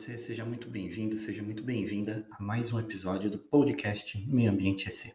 [0.00, 4.88] você, seja muito bem-vindo, seja muito bem-vinda a mais um episódio do podcast Meio Ambiente
[4.88, 5.12] EC.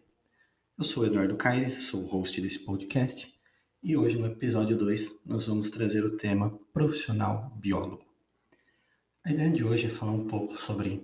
[0.78, 3.34] Eu sou Eduardo Caires, sou o host desse podcast
[3.82, 8.06] e hoje no episódio 2 nós vamos trazer o tema profissional biólogo.
[9.26, 11.02] A ideia de hoje é falar um pouco sobre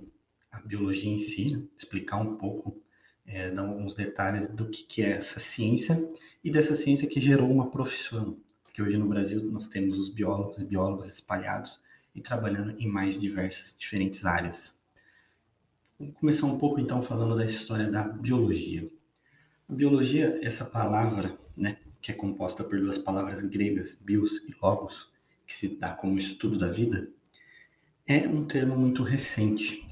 [0.51, 2.79] a biologia em si, explicar um pouco,
[3.25, 6.07] é, dar alguns detalhes do que, que é essa ciência
[6.43, 10.61] e dessa ciência que gerou uma profissão, porque hoje no Brasil nós temos os biólogos
[10.61, 11.81] e biólogas espalhados
[12.13, 14.75] e trabalhando em mais diversas, diferentes áreas.
[15.99, 18.89] Vou começar um pouco então falando da história da biologia.
[19.69, 25.11] A biologia, essa palavra, né, que é composta por duas palavras gregas, bios e logos,
[25.45, 27.07] que se dá como estudo da vida,
[28.05, 29.87] é um termo muito recente.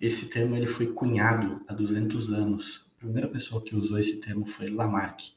[0.00, 2.86] Esse termo ele foi cunhado há 200 anos.
[2.96, 5.32] A primeira pessoa que usou esse termo foi Lamarck.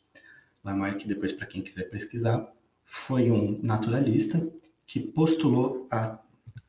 [0.64, 2.52] Lamarck, depois para quem quiser pesquisar,
[2.84, 4.46] foi um naturalista
[4.88, 6.18] que postulou a,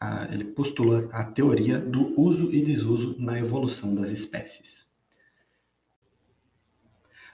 [0.00, 4.88] a, ele postulou a teoria do uso e desuso na evolução das espécies.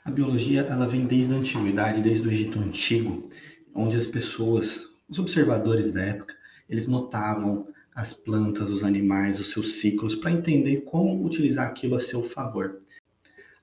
[0.05, 3.27] A biologia ela vem desde a antiguidade, desde o Egito antigo,
[3.75, 6.37] onde as pessoas, os observadores da época,
[6.69, 11.99] eles notavam as plantas, os animais, os seus ciclos para entender como utilizar aquilo a
[11.99, 12.83] seu favor.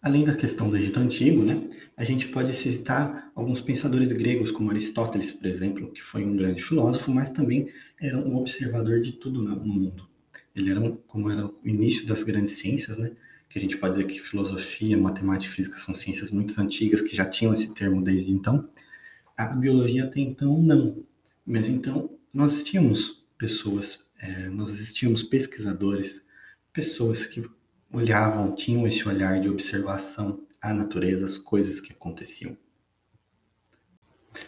[0.01, 4.71] Além da questão do Egito Antigo, né, a gente pode citar alguns pensadores gregos, como
[4.71, 9.43] Aristóteles, por exemplo, que foi um grande filósofo, mas também era um observador de tudo
[9.43, 10.09] no mundo.
[10.55, 13.11] Ele era, um, como era o início das grandes ciências, né,
[13.47, 17.15] que a gente pode dizer que filosofia, matemática e física são ciências muito antigas, que
[17.15, 18.67] já tinham esse termo desde então.
[19.37, 21.03] A biologia até então não.
[21.45, 26.25] Mas então nós tínhamos pessoas, é, nós existíamos pesquisadores,
[26.71, 27.43] pessoas que
[27.93, 32.57] olhavam, tinham esse olhar de observação à natureza, as coisas que aconteciam.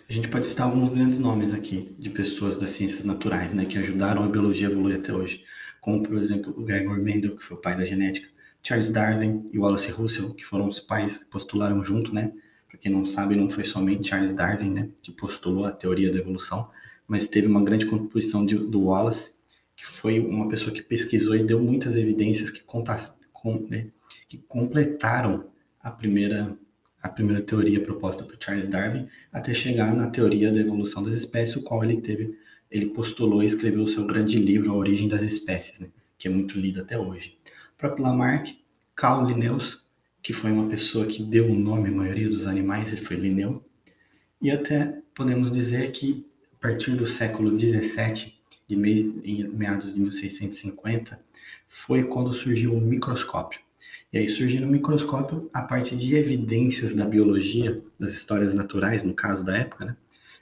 [0.08, 3.78] A gente pode citar alguns grandes nomes aqui de pessoas das ciências naturais, né, que
[3.78, 5.44] ajudaram a biologia a evoluir até hoje,
[5.82, 8.28] como por exemplo o Gregor Mendel, que foi o pai da genética,
[8.62, 12.32] Charles Darwin e Wallace Russell, que foram os pais que postularam junto, né?
[12.70, 16.20] Para quem não sabe, não foi somente Charles Darwin, né, que postulou a teoria da
[16.20, 16.70] evolução,
[17.06, 19.34] mas teve uma grande contribuição de, do Wallace,
[19.76, 22.62] que foi uma pessoa que pesquisou e deu muitas evidências que
[24.28, 25.46] que completaram
[25.82, 26.58] a primeira,
[27.02, 31.58] a primeira teoria proposta por Charles Darwin até chegar na teoria da evolução das espécies,
[31.58, 32.38] o qual ele teve,
[32.72, 36.32] ele postulou e escreveu o seu grande livro, A Origem das Espécies, né, que é
[36.32, 37.38] muito lido até hoje.
[37.82, 38.58] O Lamarck,
[38.96, 39.86] Carl Linnaeus,
[40.22, 43.62] que foi uma pessoa que deu o nome à maioria dos animais, ele foi Linneu,
[44.42, 48.76] e até podemos dizer que a partir do século 17, de
[49.54, 51.20] meados de 1650,
[51.76, 53.60] foi quando surgiu o microscópio.
[54.12, 59.14] E aí, surgindo o microscópio, a parte de evidências da biologia, das histórias naturais, no
[59.14, 59.98] caso da época, né,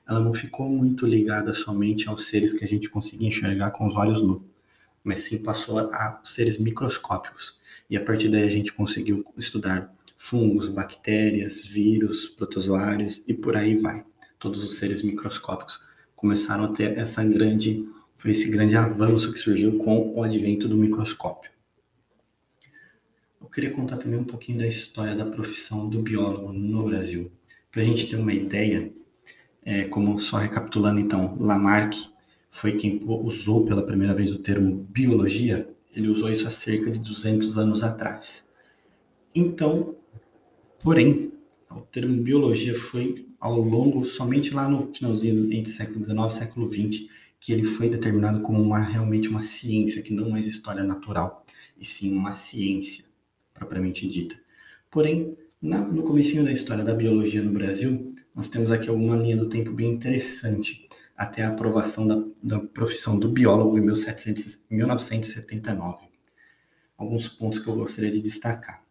[0.07, 3.95] ela não ficou muito ligada somente aos seres que a gente conseguia enxergar com os
[3.95, 4.41] olhos nus,
[5.01, 7.59] mas sim passou a seres microscópicos.
[7.89, 13.77] E a partir daí a gente conseguiu estudar fungos, bactérias, vírus, protozoários e por aí
[13.77, 14.03] vai.
[14.37, 15.79] Todos os seres microscópicos
[16.13, 17.87] começaram a ter essa grande
[18.21, 21.49] foi esse grande avanço que surgiu com o advento do microscópio.
[23.41, 27.31] Eu queria contar também um pouquinho da história da profissão do biólogo no Brasil.
[27.71, 28.93] Para a gente ter uma ideia,
[29.65, 31.95] é, como só recapitulando então, Lamarck
[32.47, 36.99] foi quem usou pela primeira vez o termo biologia, ele usou isso há cerca de
[36.99, 38.47] 200 anos atrás.
[39.33, 39.95] Então,
[40.79, 41.31] porém,
[41.71, 46.71] o termo biologia foi ao longo, somente lá no finalzinho, entre século XIX e século
[46.71, 47.07] XX,
[47.41, 51.43] que ele foi determinado como uma, realmente uma ciência, que não mais história natural,
[51.75, 53.03] e sim uma ciência,
[53.51, 54.39] propriamente dita.
[54.91, 59.35] Porém, na, no começo da história da biologia no Brasil, nós temos aqui alguma linha
[59.35, 60.87] do tempo bem interessante,
[61.17, 66.09] até a aprovação da, da profissão do biólogo em 1700, 1979.
[66.95, 68.83] Alguns pontos que eu gostaria de destacar.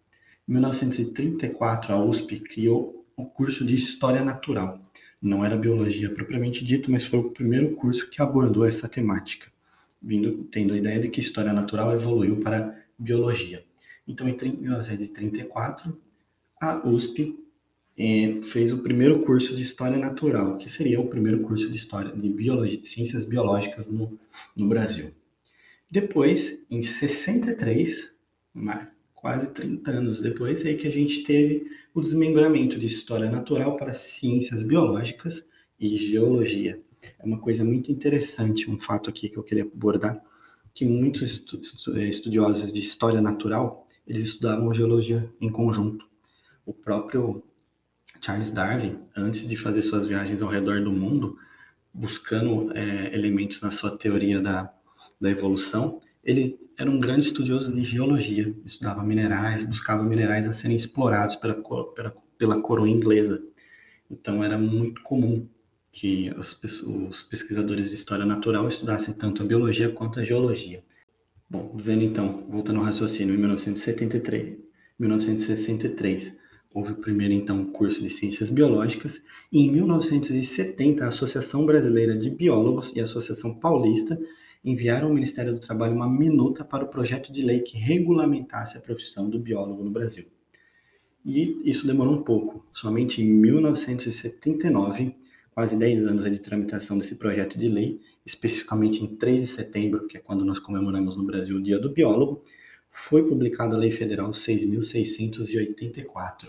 [0.49, 4.81] Em 1934, a USP criou o curso de História Natural,
[5.21, 9.49] não era biologia propriamente dito, mas foi o primeiro curso que abordou essa temática,
[10.01, 13.65] vindo tendo a ideia de que história natural evoluiu para biologia.
[14.07, 15.97] Então, em 1934,
[16.61, 17.39] a USP
[17.99, 22.15] eh, fez o primeiro curso de história natural, que seria o primeiro curso de história
[22.15, 24.19] de biologia, de ciências biológicas no,
[24.57, 25.13] no Brasil.
[25.91, 28.11] Depois, em 63,
[29.21, 33.93] quase 30 anos depois, é que a gente teve o desmembramento de história natural para
[33.93, 35.47] ciências biológicas
[35.79, 36.81] e geologia.
[37.19, 40.23] É uma coisa muito interessante, um fato aqui que eu queria abordar,
[40.73, 41.45] que muitos
[41.95, 46.09] eh, estudiosos de história natural, eles estudavam geologia em conjunto.
[46.65, 47.43] O próprio
[48.21, 51.37] Charles Darwin, antes de fazer suas viagens ao redor do mundo,
[51.93, 54.73] buscando é, elementos na sua teoria da,
[55.21, 60.77] da evolução, ele era um grande estudioso de geologia, estudava minerais, buscava minerais a serem
[60.77, 61.55] explorados pela,
[61.95, 63.43] pela, pela coroa inglesa.
[64.11, 65.47] Então era muito comum
[65.93, 70.83] que os, os pesquisadores de história natural estudassem tanto a biologia quanto a geologia.
[71.49, 74.59] Bom, dizendo então, voltando ao raciocínio, em 1973,
[74.99, 76.39] 1963
[76.73, 79.21] houve o primeiro então curso de ciências biológicas
[79.51, 84.17] e em 1970 a Associação Brasileira de Biólogos e a Associação Paulista
[84.65, 88.81] enviaram ao Ministério do Trabalho uma minuta para o projeto de lei que regulamentasse a
[88.81, 90.27] profissão do biólogo no Brasil.
[91.25, 92.67] E isso demorou um pouco.
[92.73, 95.15] Somente em 1979,
[95.53, 100.17] quase 10 anos de tramitação desse projeto de lei, especificamente em 3 de setembro, que
[100.17, 102.43] é quando nós comemoramos no Brasil o Dia do Biólogo,
[102.91, 106.49] foi publicada a Lei Federal 6.684,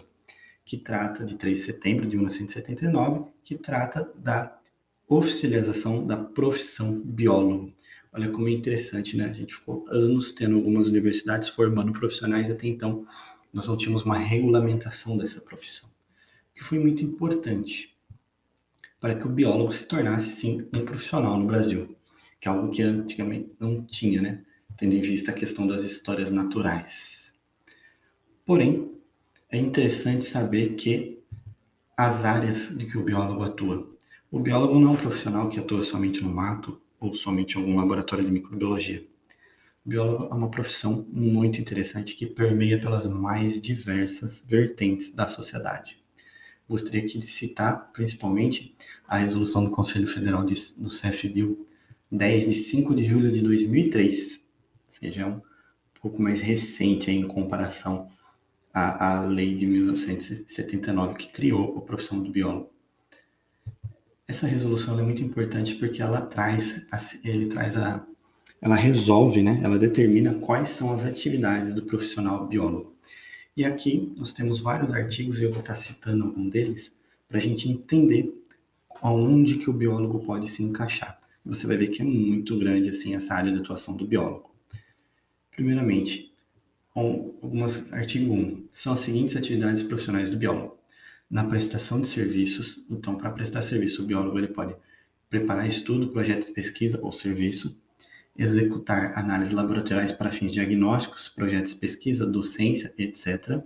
[0.65, 4.57] que trata de 3 de setembro de 1979, que trata da
[5.07, 7.71] oficialização da profissão biólogo.
[8.13, 9.25] Olha como é interessante, né?
[9.25, 13.05] A gente ficou anos tendo algumas universidades formando profissionais até então
[13.53, 15.89] nós não tínhamos uma regulamentação dessa profissão,
[16.53, 17.95] que foi muito importante
[18.99, 21.95] para que o biólogo se tornasse sim um profissional no Brasil,
[22.39, 24.43] que é algo que antigamente não tinha, né?
[24.77, 27.33] Tendo em vista a questão das histórias naturais.
[28.45, 28.91] Porém,
[29.49, 31.19] é interessante saber que
[31.95, 33.89] as áreas de que o biólogo atua.
[34.29, 38.23] O biólogo não é um profissional que atua somente no mato ou somente algum laboratório
[38.23, 39.03] de microbiologia.
[39.83, 45.99] Biólogo é uma profissão muito interessante que permeia pelas mais diversas vertentes da sociedade.
[46.69, 48.75] Gostaria aqui de citar principalmente
[49.07, 51.65] a resolução do Conselho Federal de, do CFBio
[52.11, 54.41] 10 de 5 de julho de 2003, ou
[54.87, 55.41] seja, é um
[55.99, 58.09] pouco mais recente em comparação
[58.71, 62.69] à, à lei de 1979 que criou a profissão do biólogo.
[64.31, 66.87] Essa resolução é muito importante porque ela traz,
[67.21, 68.07] ele traz a,
[68.61, 69.59] ela resolve, né?
[69.61, 72.95] Ela determina quais são as atividades do profissional biólogo.
[73.57, 76.93] E aqui nós temos vários artigos e eu vou estar citando algum deles
[77.27, 78.33] para a gente entender
[79.01, 81.19] aonde que o biólogo pode se encaixar.
[81.45, 84.49] Você vai ver que é muito grande assim essa área de atuação do biólogo.
[85.53, 86.33] Primeiramente,
[86.95, 90.80] algumas artigo 1 são as seguintes atividades profissionais do biólogo
[91.31, 92.85] na prestação de serviços.
[92.89, 94.75] Então, para prestar serviço, o biólogo ele pode
[95.29, 97.81] preparar estudo, projeto de pesquisa ou serviço,
[98.37, 103.63] executar análises laboratoriais para fins diagnósticos, projetos de pesquisa, docência, etc.,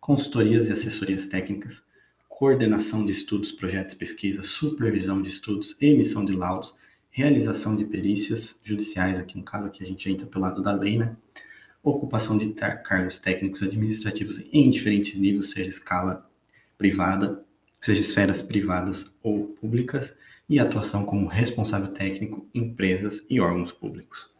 [0.00, 1.84] consultorias e assessorias técnicas,
[2.28, 6.74] coordenação de estudos, projetos de pesquisa, supervisão de estudos, emissão de laudos,
[7.08, 10.98] realização de perícias judiciais, aqui no caso aqui a gente entra pelo lado da lei,
[10.98, 11.16] né?
[11.82, 16.28] Ocupação de cargos técnicos administrativos em diferentes níveis, seja escala
[16.78, 17.44] privada,
[17.80, 20.14] seja esferas privadas ou públicas,
[20.48, 24.30] e atuação como responsável técnico em empresas e órgãos públicos.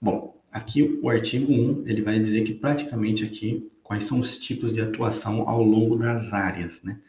[0.00, 4.72] Bom, aqui o artigo 1, ele vai dizer que praticamente aqui quais são os tipos
[4.72, 7.00] de atuação ao longo das áreas, né?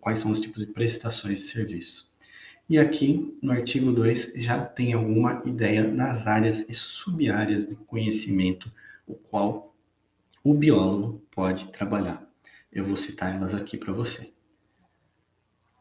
[0.00, 2.08] Quais são os tipos de prestações de serviço.
[2.68, 8.70] E aqui no artigo 2 já tem alguma ideia das áreas e sub-áreas de conhecimento,
[9.06, 9.74] o qual
[10.44, 12.27] o biólogo pode trabalhar.
[12.70, 14.30] Eu vou citar elas aqui para você.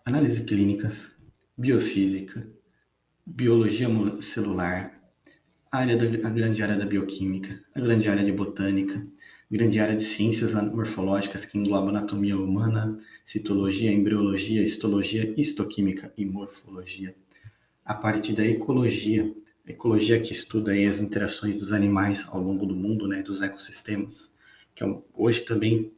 [0.05, 1.11] Análise clínicas,
[1.57, 2.49] biofísica,
[3.25, 3.89] biologia
[4.21, 4.97] celular,
[5.69, 9.05] área da, a grande área da bioquímica, a grande área de botânica,
[9.51, 17.13] grande área de ciências morfológicas que engloba anatomia humana, citologia, embriologia, histologia, histoquímica e morfologia.
[17.83, 23.09] A parte da ecologia, ecologia que estuda as interações dos animais ao longo do mundo,
[23.09, 24.33] né, dos ecossistemas,
[24.73, 25.91] que é hoje também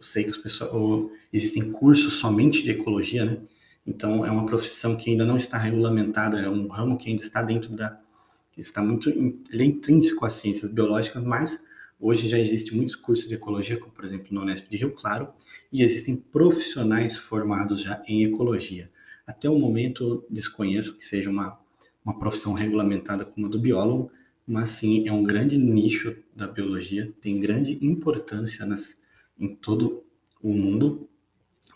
[0.00, 3.38] sei que as pessoas, existem cursos somente de ecologia, né?
[3.86, 7.42] Então é uma profissão que ainda não está regulamentada, é um ramo que ainda está
[7.42, 7.98] dentro da
[8.56, 11.64] está muito ele é intrínseco às ciências biológicas, mas
[11.98, 15.32] hoje já existem muitos cursos de ecologia, como por exemplo no Unesp de Rio Claro,
[15.72, 18.90] e existem profissionais formados já em ecologia.
[19.26, 21.58] Até o momento desconheço que seja uma
[22.04, 24.10] uma profissão regulamentada como a do biólogo,
[24.46, 28.96] mas sim é um grande nicho da biologia, tem grande importância nas
[29.40, 30.04] em todo
[30.42, 31.08] o mundo,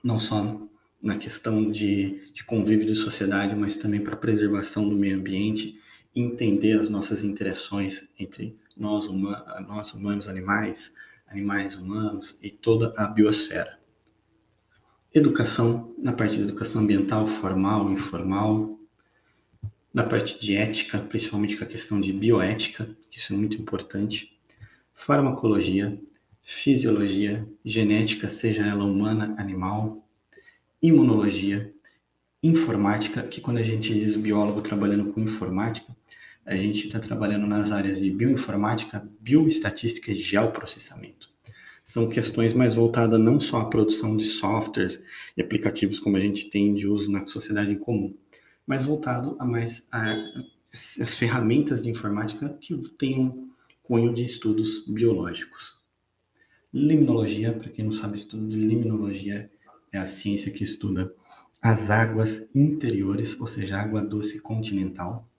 [0.03, 0.69] não só
[1.03, 5.81] na questão de, de convívio de sociedade, mas também para a preservação do meio ambiente,
[6.15, 10.93] entender as nossas interações entre nós, huma, nós humanos, animais,
[11.27, 13.79] animais humanos e toda a biosfera.
[15.13, 18.79] Educação, na parte de educação ambiental, formal, informal,
[19.93, 24.37] na parte de ética, principalmente com a questão de bioética, que isso é muito importante,
[24.93, 26.01] farmacologia,
[26.45, 30.07] fisiologia, genética, seja ela humana, animal,
[30.81, 31.73] imunologia,
[32.43, 35.97] informática, que quando a gente diz biólogo trabalhando com informática,
[36.45, 41.31] a gente está trabalhando nas áreas de bioinformática, bioestatística e geoprocessamento.
[41.83, 45.01] São questões mais voltadas não só à produção de softwares
[45.35, 48.15] e aplicativos como a gente tem de uso na sociedade em comum,
[48.67, 50.15] mas voltado a mais a,
[50.73, 53.49] as ferramentas de informática que tenham
[53.83, 55.74] cunho de estudos biológicos.
[56.77, 59.49] Limnologia, para quem não sabe, estudo de limnologia
[59.93, 61.15] é a ciência que estuda
[61.63, 65.31] as águas interiores, ou seja, água doce continental.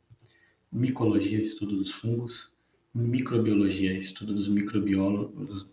[0.72, 2.56] Micologia, estudo dos fungos.
[2.94, 5.68] Microbiologia, estudo dos microbiólogos,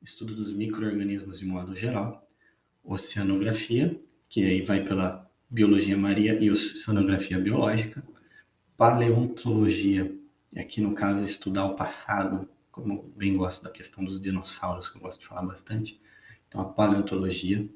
[0.00, 2.24] estudo dos microorganismos de modo geral.
[2.84, 8.00] Oceanografia, que aí vai pela biologia marinha e oceanografia biológica.
[8.76, 10.16] Paleontologia,
[10.52, 12.48] e aqui no caso estudar o passado,
[12.80, 16.00] como bem gosto da questão dos dinossauros, que eu gosto de falar bastante.
[16.48, 17.68] Então, a paleontologia,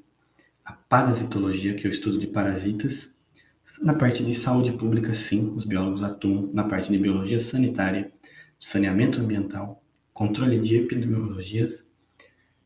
[0.63, 3.13] a parasitologia, que é o estudo de parasitas.
[3.81, 8.11] Na parte de saúde pública, sim, os biólogos atuam na parte de biologia sanitária,
[8.59, 9.81] saneamento ambiental,
[10.13, 11.85] controle de epidemiologias,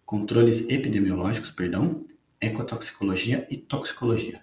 [0.06, 2.06] controles epidemiológicos, perdão,
[2.42, 4.42] ecotoxicologia e toxicologia.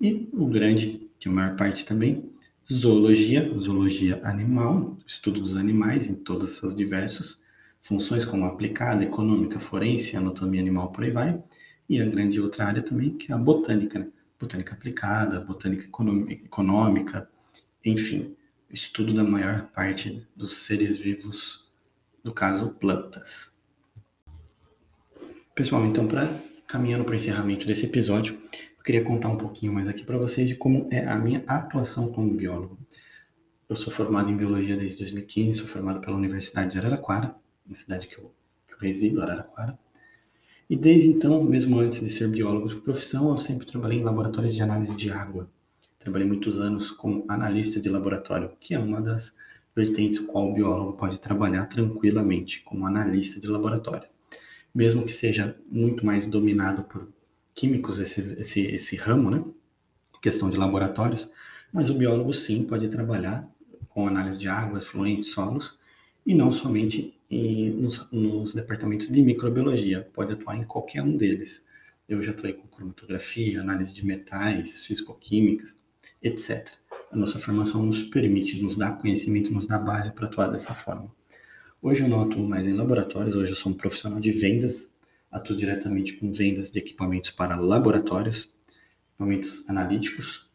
[0.00, 2.30] E o grande, que a maior parte também,
[2.72, 7.42] zoologia, zoologia animal, estudo dos animais em todos os seus diversos
[7.80, 11.42] funções como aplicada, econômica, forense, anatomia animal, por aí vai,
[11.88, 14.08] e a grande outra área também, que é a botânica, né?
[14.40, 17.28] botânica aplicada, botânica econômica,
[17.84, 18.34] enfim,
[18.70, 21.70] estudo da maior parte dos seres vivos,
[22.22, 23.52] no caso, plantas.
[25.54, 26.26] Pessoal, então, para
[26.66, 28.38] caminhando para o encerramento desse episódio,
[28.84, 32.36] queria contar um pouquinho mais aqui para vocês de como é a minha atuação como
[32.36, 32.78] biólogo.
[33.66, 37.34] Eu sou formado em biologia desde 2015, sou formado pela Universidade de Araraquara,
[37.66, 38.30] na cidade que eu,
[38.68, 39.78] que eu resido, Araraquara.
[40.68, 44.54] E desde então, mesmo antes de ser biólogo de profissão, eu sempre trabalhei em laboratórios
[44.54, 45.48] de análise de água.
[45.98, 49.34] Trabalhei muitos anos como analista de laboratório, que é uma das
[49.74, 54.08] vertentes qual o biólogo pode trabalhar tranquilamente como analista de laboratório.
[54.74, 57.08] Mesmo que seja muito mais dominado por
[57.54, 59.44] químicos esse, esse, esse ramo, né?
[60.20, 61.30] Questão de laboratórios,
[61.72, 63.48] mas o biólogo sim pode trabalhar
[63.88, 65.78] com análise de água, fluentes, solos,
[66.26, 71.64] e não somente em, nos, nos, departamentos de microbiologia, pode atuar em qualquer um deles.
[72.08, 75.76] Eu já atuei com cromatografia, análise de metais, fisicoquímicas,
[76.22, 76.72] etc.
[77.12, 81.12] A nossa formação nos permite, nos dá conhecimento, nos dá base para atuar dessa forma.
[81.80, 84.93] Hoje eu não atuo mais em laboratórios, hoje eu sou um profissional de vendas,
[85.34, 88.48] atuo diretamente com vendas de equipamentos para laboratórios,
[89.10, 90.48] equipamentos analíticos,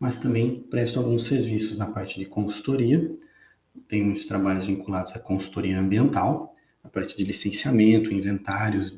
[0.00, 3.14] mas também presto alguns serviços na parte de consultoria,
[3.86, 8.92] tem muitos trabalhos vinculados à consultoria ambiental, a partir de licenciamento, inventários,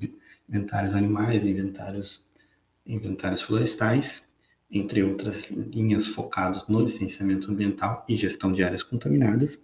[0.48, 2.26] inventários animais, inventários,
[2.86, 4.22] inventários florestais,
[4.70, 9.62] entre outras linhas focadas no licenciamento ambiental e gestão de áreas contaminadas.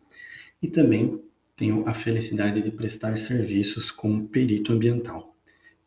[0.61, 1.23] E também
[1.57, 5.30] tenho a felicidade de prestar serviços como perito ambiental,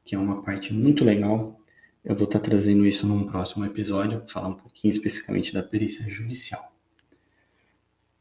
[0.03, 1.59] que é uma parte muito legal.
[2.03, 6.73] Eu vou estar trazendo isso num próximo episódio, falar um pouquinho especificamente da perícia judicial.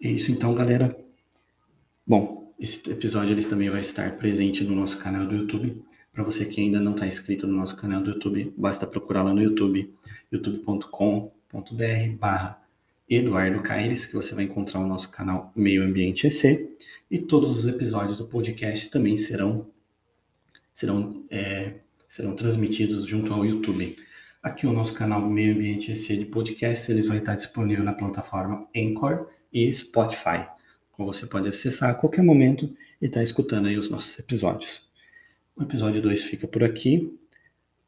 [0.00, 0.96] É isso então, galera.
[2.06, 5.82] Bom, esse episódio eles também vai estar presente no nosso canal do YouTube.
[6.12, 9.32] Para você que ainda não está inscrito no nosso canal do YouTube, basta procurar lá
[9.32, 9.92] no YouTube,
[10.30, 12.62] youtube.com.br barra
[13.08, 16.76] Eduardo Caires, que você vai encontrar o nosso canal Meio Ambiente EC.
[17.10, 19.66] E todos os episódios do podcast também serão,
[20.72, 23.96] serão, é, serão transmitidos junto ao YouTube.
[24.42, 28.68] Aqui o nosso canal Meio Ambiente EC de podcast, eles vai estar disponível na plataforma
[28.76, 30.48] Anchor e Spotify.
[30.92, 34.82] Então você pode acessar a qualquer momento e estar tá escutando aí os nossos episódios.
[35.54, 37.16] O episódio 2 fica por aqui.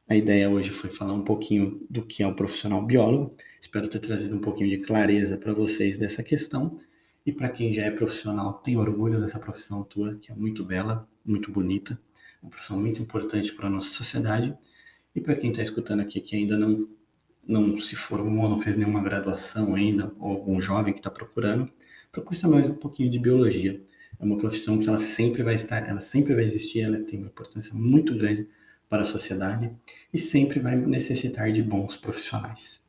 [0.09, 3.35] A ideia hoje foi falar um pouquinho do que é o profissional biólogo.
[3.61, 6.77] Espero ter trazido um pouquinho de clareza para vocês dessa questão.
[7.25, 11.09] E para quem já é profissional, tem orgulho dessa profissão tua, que é muito bela,
[11.25, 11.99] muito bonita,
[12.45, 14.57] uma profissão muito importante para a nossa sociedade.
[15.15, 16.87] E para quem está escutando aqui que ainda não
[17.47, 21.71] não se formou, não fez nenhuma graduação ainda, ou algum jovem que está procurando,
[22.11, 23.83] procure saber mais um pouquinho de biologia.
[24.19, 27.29] É uma profissão que ela sempre vai estar, ela sempre vai existir, ela tem uma
[27.29, 28.49] importância muito grande
[28.89, 29.71] para a sociedade
[30.11, 32.83] e sempre vai necessitar de bons profissionais.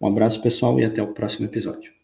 [0.00, 1.95] Um abraço pessoal e até o próximo episódio.